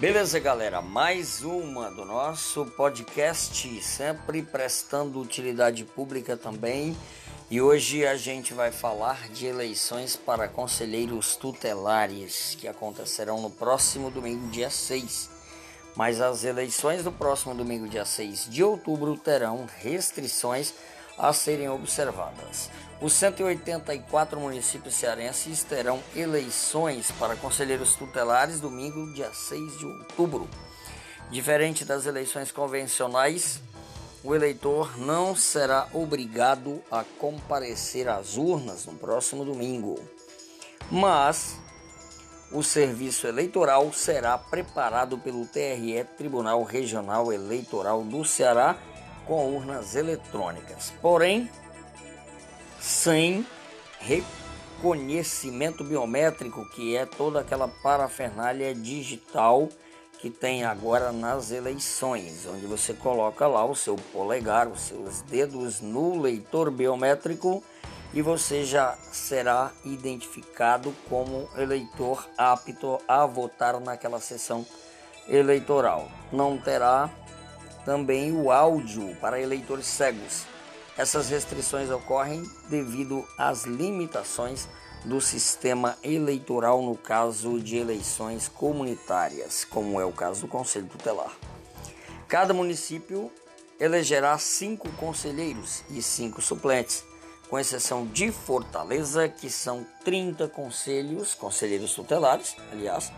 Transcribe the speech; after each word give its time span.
Beleza, 0.00 0.40
galera? 0.40 0.80
Mais 0.80 1.42
uma 1.42 1.90
do 1.90 2.06
nosso 2.06 2.64
podcast, 2.64 3.82
sempre 3.82 4.40
prestando 4.40 5.20
utilidade 5.20 5.84
pública 5.84 6.38
também. 6.38 6.96
E 7.50 7.60
hoje 7.60 8.06
a 8.06 8.16
gente 8.16 8.54
vai 8.54 8.72
falar 8.72 9.28
de 9.28 9.44
eleições 9.44 10.16
para 10.16 10.48
conselheiros 10.48 11.36
tutelares 11.36 12.56
que 12.58 12.66
acontecerão 12.66 13.42
no 13.42 13.50
próximo 13.50 14.10
domingo, 14.10 14.48
dia 14.48 14.70
6. 14.70 15.28
Mas 15.94 16.18
as 16.18 16.44
eleições 16.44 17.04
do 17.04 17.12
próximo 17.12 17.54
domingo, 17.54 17.86
dia 17.86 18.06
6 18.06 18.48
de 18.48 18.64
outubro, 18.64 19.18
terão 19.18 19.68
restrições 19.80 20.72
a 21.18 21.32
serem 21.32 21.68
observadas. 21.68 22.70
Os 23.00 23.14
184 23.14 24.38
municípios 24.38 24.94
cearenses 24.94 25.62
terão 25.62 26.02
eleições 26.14 27.10
para 27.12 27.36
conselheiros 27.36 27.94
tutelares 27.94 28.60
domingo, 28.60 29.12
dia 29.14 29.32
6 29.32 29.78
de 29.78 29.86
outubro. 29.86 30.48
Diferente 31.30 31.84
das 31.84 32.06
eleições 32.06 32.52
convencionais, 32.52 33.60
o 34.22 34.34
eleitor 34.34 34.98
não 34.98 35.34
será 35.34 35.88
obrigado 35.94 36.82
a 36.90 37.02
comparecer 37.18 38.06
às 38.06 38.36
urnas 38.36 38.84
no 38.84 38.92
próximo 38.92 39.46
domingo, 39.46 39.98
mas 40.90 41.56
o 42.52 42.62
serviço 42.62 43.26
eleitoral 43.26 43.92
será 43.92 44.36
preparado 44.36 45.16
pelo 45.16 45.46
TRE 45.46 46.04
Tribunal 46.18 46.64
Regional 46.64 47.32
Eleitoral 47.32 48.02
do 48.02 48.24
Ceará 48.24 48.76
com 49.26 49.54
urnas 49.54 49.94
eletrônicas. 49.94 50.92
Porém, 51.00 51.50
sem 52.80 53.46
reconhecimento 54.00 55.84
biométrico, 55.84 56.68
que 56.70 56.96
é 56.96 57.04
toda 57.04 57.40
aquela 57.40 57.68
parafernália 57.68 58.74
digital 58.74 59.68
que 60.20 60.28
tem 60.28 60.64
agora 60.64 61.12
nas 61.12 61.50
eleições, 61.50 62.46
onde 62.46 62.66
você 62.66 62.92
coloca 62.92 63.46
lá 63.46 63.64
o 63.64 63.74
seu 63.74 63.96
polegar, 64.12 64.68
os 64.68 64.82
seus 64.82 65.22
dedos 65.22 65.80
no 65.80 66.20
leitor 66.20 66.70
biométrico 66.70 67.64
e 68.12 68.20
você 68.20 68.64
já 68.64 68.98
será 69.12 69.70
identificado 69.84 70.94
como 71.08 71.48
eleitor 71.56 72.28
apto 72.36 72.98
a 73.08 73.24
votar 73.24 73.80
naquela 73.80 74.20
sessão 74.20 74.66
eleitoral. 75.28 76.10
Não 76.32 76.58
terá 76.58 77.08
também 77.84 78.32
o 78.32 78.50
áudio 78.50 79.16
para 79.20 79.40
eleitores 79.40 79.86
cegos 79.86 80.46
essas 81.00 81.30
restrições 81.30 81.88
ocorrem 81.88 82.42
devido 82.68 83.26
às 83.38 83.64
limitações 83.64 84.68
do 85.02 85.18
sistema 85.18 85.96
eleitoral 86.02 86.82
no 86.82 86.94
caso 86.94 87.58
de 87.58 87.78
eleições 87.78 88.48
comunitárias, 88.48 89.64
como 89.64 89.98
é 89.98 90.04
o 90.04 90.12
caso 90.12 90.42
do 90.42 90.48
Conselho 90.48 90.88
Tutelar. 90.88 91.34
Cada 92.28 92.52
município 92.52 93.32
elegerá 93.80 94.36
cinco 94.36 94.90
conselheiros 94.92 95.82
e 95.88 96.02
cinco 96.02 96.42
suplentes, 96.42 97.02
com 97.48 97.58
exceção 97.58 98.06
de 98.06 98.30
Fortaleza, 98.30 99.26
que 99.26 99.48
são 99.48 99.86
30 100.04 100.48
conselhos, 100.48 101.34
conselheiros 101.34 101.94
tutelares, 101.94 102.54
aliás, 102.70 103.10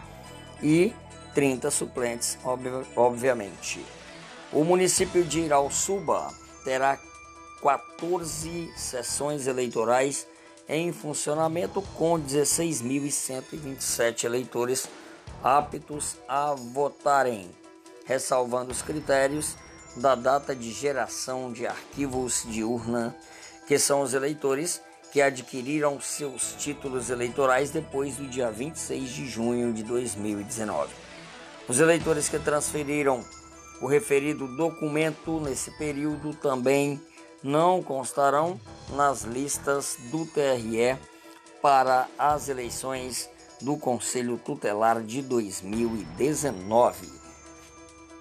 e 0.62 0.94
30 1.34 1.68
suplentes, 1.68 2.38
obviamente. 2.94 3.84
O 4.52 4.64
município 4.64 5.24
de 5.24 5.40
Irauçuba 5.40 6.28
terá 6.62 6.98
14 7.62 8.70
sessões 8.76 9.46
eleitorais 9.46 10.26
em 10.68 10.92
funcionamento 10.92 11.80
com 11.96 12.20
16.127 12.20 14.24
eleitores 14.24 14.86
aptos 15.42 16.18
a 16.28 16.52
votarem, 16.52 17.50
ressalvando 18.04 18.72
os 18.72 18.82
critérios 18.82 19.56
da 19.96 20.14
data 20.14 20.54
de 20.54 20.70
geração 20.70 21.50
de 21.50 21.66
arquivos 21.66 22.44
de 22.46 22.62
urna, 22.62 23.16
que 23.66 23.78
são 23.78 24.02
os 24.02 24.12
eleitores 24.12 24.82
que 25.12 25.22
adquiriram 25.22 25.98
seus 25.98 26.52
títulos 26.58 27.08
eleitorais 27.08 27.70
depois 27.70 28.16
do 28.16 28.26
dia 28.26 28.50
26 28.50 29.08
de 29.08 29.26
junho 29.26 29.72
de 29.72 29.82
2019. 29.82 30.92
Os 31.66 31.80
eleitores 31.80 32.28
que 32.28 32.38
transferiram 32.38 33.24
o 33.82 33.86
referido 33.86 34.46
documento 34.46 35.40
nesse 35.40 35.72
período 35.72 36.32
também 36.34 37.00
não 37.42 37.82
constarão 37.82 38.58
nas 38.90 39.22
listas 39.22 39.96
do 40.12 40.24
TRE 40.24 40.96
para 41.60 42.06
as 42.16 42.48
eleições 42.48 43.28
do 43.60 43.76
Conselho 43.76 44.38
Tutelar 44.38 45.02
de 45.02 45.20
2019. 45.20 47.10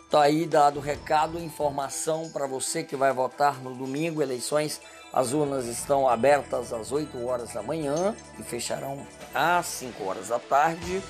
Tá 0.10 0.24
aí 0.24 0.48
dado 0.48 0.78
o 0.78 0.82
recado, 0.82 1.40
informação 1.40 2.30
para 2.32 2.48
você 2.48 2.84
que 2.84 2.96
vai 2.96 3.14
votar 3.14 3.62
no 3.62 3.74
domingo, 3.76 4.22
eleições. 4.22 4.82
As 5.14 5.32
urnas 5.32 5.68
estão 5.68 6.08
abertas 6.10 6.74
às 6.74 6.92
8 6.92 7.24
horas 7.26 7.54
da 7.54 7.62
manhã 7.62 8.16
e 8.40 8.44
fecharão 8.44 9.06
às 9.34 9.68
5 9.68 10.04
horas 10.04 10.30
da 10.30 10.40
tarde. 10.40 11.02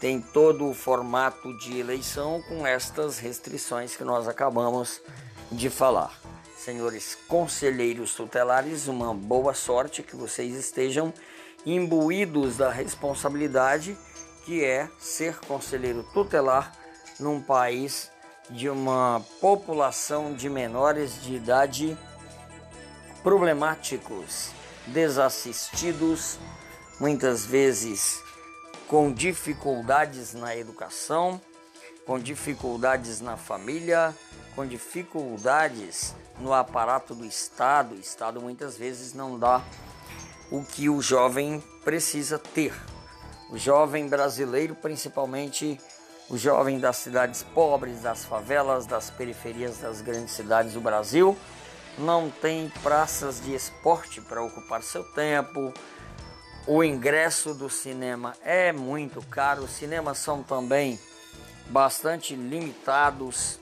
Tem 0.00 0.18
todo 0.18 0.66
o 0.66 0.72
formato 0.72 1.54
de 1.58 1.78
eleição 1.78 2.42
com 2.48 2.66
estas 2.66 3.18
restrições 3.18 3.94
que 3.94 4.02
nós 4.02 4.26
acabamos 4.26 5.02
de 5.52 5.68
falar. 5.68 6.18
Senhores 6.56 7.18
conselheiros 7.28 8.14
tutelares, 8.14 8.88
uma 8.88 9.14
boa 9.14 9.52
sorte 9.52 10.02
que 10.02 10.16
vocês 10.16 10.54
estejam 10.54 11.12
imbuídos 11.66 12.56
da 12.56 12.70
responsabilidade 12.70 13.96
que 14.44 14.64
é 14.64 14.88
ser 14.98 15.38
conselheiro 15.40 16.02
tutelar 16.14 16.72
num 17.18 17.40
país 17.40 18.10
de 18.48 18.70
uma 18.70 19.22
população 19.38 20.32
de 20.32 20.48
menores 20.48 21.22
de 21.22 21.34
idade 21.34 21.96
problemáticos, 23.22 24.50
desassistidos, 24.86 26.38
muitas 26.98 27.44
vezes 27.44 28.22
com 28.90 29.12
dificuldades 29.12 30.34
na 30.34 30.56
educação, 30.56 31.40
com 32.04 32.18
dificuldades 32.18 33.20
na 33.20 33.36
família, 33.36 34.12
com 34.56 34.66
dificuldades 34.66 36.12
no 36.40 36.52
aparato 36.52 37.14
do 37.14 37.24
Estado. 37.24 37.94
O 37.94 38.00
Estado 38.00 38.40
muitas 38.40 38.76
vezes 38.76 39.14
não 39.14 39.38
dá 39.38 39.62
o 40.50 40.64
que 40.64 40.88
o 40.88 41.00
jovem 41.00 41.62
precisa 41.84 42.36
ter. 42.36 42.74
O 43.48 43.56
jovem 43.56 44.08
brasileiro, 44.08 44.74
principalmente 44.74 45.78
o 46.28 46.36
jovem 46.36 46.80
das 46.80 46.96
cidades 46.96 47.44
pobres, 47.44 48.02
das 48.02 48.24
favelas, 48.24 48.86
das 48.86 49.08
periferias 49.08 49.78
das 49.78 50.00
grandes 50.00 50.32
cidades 50.32 50.72
do 50.72 50.80
Brasil, 50.80 51.38
não 51.96 52.28
tem 52.28 52.68
praças 52.82 53.40
de 53.40 53.54
esporte 53.54 54.20
para 54.20 54.42
ocupar 54.42 54.82
seu 54.82 55.04
tempo. 55.04 55.72
O 56.72 56.84
ingresso 56.84 57.52
do 57.52 57.68
cinema 57.68 58.32
é 58.44 58.70
muito 58.70 59.20
caro. 59.26 59.64
Os 59.64 59.72
cinemas 59.72 60.18
são 60.18 60.40
também 60.40 61.00
bastante 61.66 62.36
limitados 62.36 63.58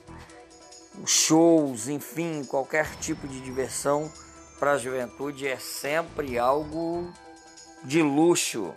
shows, 1.06 1.88
enfim, 1.88 2.44
qualquer 2.44 2.84
tipo 2.96 3.26
de 3.26 3.40
diversão 3.40 4.12
para 4.58 4.72
a 4.72 4.76
juventude 4.76 5.48
é 5.48 5.56
sempre 5.56 6.38
algo 6.38 7.10
de 7.82 8.02
luxo 8.02 8.74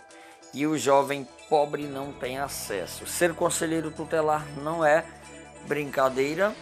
e 0.54 0.66
o 0.66 0.78
jovem 0.78 1.28
pobre 1.50 1.82
não 1.82 2.10
tem 2.10 2.38
acesso. 2.38 3.06
Ser 3.06 3.34
conselheiro 3.34 3.90
tutelar 3.90 4.46
não 4.62 4.82
é 4.82 5.04
brincadeira, 5.68 6.56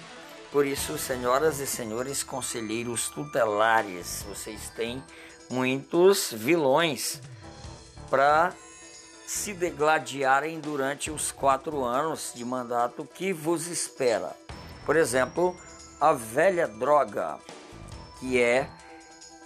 por 0.50 0.66
isso, 0.66 0.98
senhoras 0.98 1.60
e 1.60 1.68
senhores 1.68 2.24
conselheiros 2.24 3.10
tutelares, 3.10 4.24
vocês 4.28 4.70
têm 4.70 5.00
muitos 5.48 6.32
vilões 6.32 7.20
para 8.10 8.52
se 9.26 9.54
degladiarem 9.54 10.58
durante 10.58 11.10
os 11.10 11.30
quatro 11.30 11.84
anos 11.84 12.32
de 12.34 12.44
mandato 12.44 13.08
que 13.14 13.32
vos 13.32 13.68
espera. 13.68 14.36
Por 14.84 14.96
exemplo, 14.96 15.56
a 16.00 16.12
velha 16.12 16.66
droga, 16.66 17.38
que 18.18 18.42
é 18.42 18.68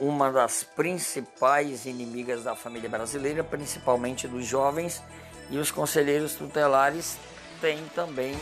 uma 0.01 0.33
das 0.33 0.65
principais 0.65 1.85
inimigas 1.85 2.45
da 2.45 2.57
família 2.57 2.89
brasileira, 2.89 3.45
principalmente 3.45 4.27
dos 4.27 4.47
jovens, 4.47 5.03
e 5.51 5.59
os 5.59 5.71
conselheiros 5.71 6.35
tutelares 6.35 7.19
têm 7.61 7.85
também 7.95 8.35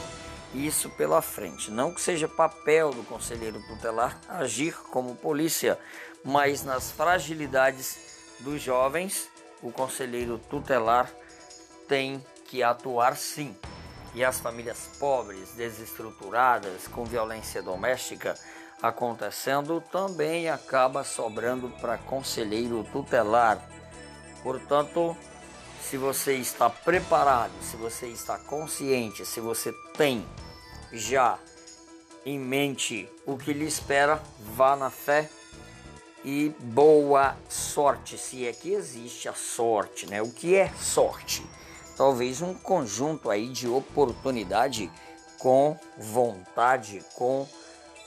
isso 0.54 0.88
pela 0.90 1.20
frente. 1.20 1.70
Não 1.70 1.92
que 1.92 2.00
seja 2.00 2.28
papel 2.28 2.90
do 2.90 3.02
conselheiro 3.02 3.60
tutelar 3.66 4.18
agir 4.28 4.74
como 4.90 5.16
polícia, 5.16 5.78
mas 6.24 6.62
nas 6.62 6.92
fragilidades 6.92 7.98
dos 8.40 8.62
jovens, 8.62 9.28
o 9.62 9.70
conselheiro 9.70 10.38
tutelar 10.38 11.10
tem 11.88 12.24
que 12.46 12.62
atuar 12.62 13.16
sim 13.16 13.56
e 14.14 14.24
as 14.24 14.40
famílias 14.40 14.90
pobres, 14.98 15.52
desestruturadas, 15.52 16.86
com 16.86 17.04
violência 17.04 17.62
doméstica 17.62 18.34
acontecendo, 18.82 19.80
também 19.92 20.50
acaba 20.50 21.04
sobrando 21.04 21.70
para 21.80 21.96
conselheiro 21.96 22.86
tutelar. 22.92 23.58
Portanto, 24.42 25.16
se 25.80 25.96
você 25.96 26.34
está 26.34 26.68
preparado, 26.68 27.52
se 27.62 27.76
você 27.76 28.08
está 28.08 28.38
consciente, 28.38 29.24
se 29.24 29.40
você 29.40 29.72
tem 29.96 30.26
já 30.92 31.38
em 32.26 32.38
mente 32.38 33.08
o 33.24 33.38
que 33.38 33.52
lhe 33.52 33.64
espera, 33.64 34.20
vá 34.54 34.76
na 34.76 34.90
fé 34.90 35.28
e 36.24 36.54
boa 36.60 37.36
sorte, 37.48 38.16
se 38.16 38.46
é 38.46 38.52
que 38.52 38.72
existe 38.72 39.28
a 39.28 39.34
sorte, 39.34 40.06
né? 40.06 40.22
O 40.22 40.30
que 40.30 40.54
é 40.54 40.68
sorte? 40.80 41.44
Talvez 41.96 42.40
um 42.40 42.54
conjunto 42.54 43.30
aí 43.30 43.48
de 43.48 43.68
oportunidade 43.68 44.90
com 45.38 45.76
vontade, 45.98 47.02
com 47.14 47.46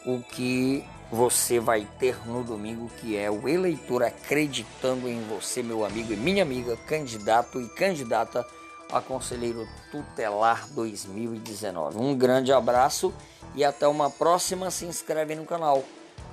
o 0.06 0.22
que 0.22 0.86
você 1.12 1.60
vai 1.60 1.88
ter 2.00 2.28
no 2.28 2.44
domingo, 2.44 2.90
que 3.02 3.18
é 3.18 3.30
o 3.30 3.48
eleitor 3.48 4.04
acreditando 4.04 5.08
em 5.08 5.22
você, 5.28 5.62
meu 5.62 5.86
amigo 5.86 6.14
e 6.14 6.18
minha 6.18 6.44
amiga, 6.44 6.78
candidato 6.78 7.62
e 7.62 7.68
candidata 7.70 8.46
a 8.92 9.02
Conselheiro 9.02 9.68
Tutelar 9.92 10.68
2019. 10.72 11.98
Um 11.98 12.16
grande 12.16 12.52
abraço 12.54 13.14
e 13.54 13.64
até 13.64 13.88
uma 13.88 14.10
próxima. 14.10 14.72
Se 14.72 14.86
inscreve 14.86 15.36
no 15.36 15.46
canal 15.46 15.84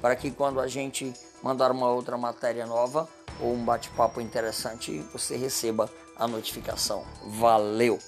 para 0.00 0.14
que 0.14 0.30
quando 0.30 0.60
a 0.60 0.68
gente 0.68 1.12
mandar 1.42 1.70
uma 1.70 1.90
outra 1.90 2.16
matéria 2.16 2.66
nova 2.66 3.08
ou 3.40 3.54
um 3.54 3.64
bate-papo 3.64 4.20
interessante, 4.20 5.04
você 5.12 5.36
receba 5.36 5.90
a 6.16 6.26
notificação. 6.28 7.04
Valeu! 7.24 7.98